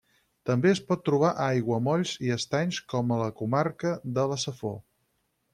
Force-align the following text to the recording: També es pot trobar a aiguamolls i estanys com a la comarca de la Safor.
També 0.49 0.69
es 0.75 0.79
pot 0.87 1.03
trobar 1.09 1.33
a 1.43 1.49
aiguamolls 1.57 2.15
i 2.29 2.33
estanys 2.37 2.81
com 2.95 3.13
a 3.13 3.21
la 3.23 3.31
comarca 3.43 3.95
de 4.17 4.29
la 4.33 4.43
Safor. 4.49 4.79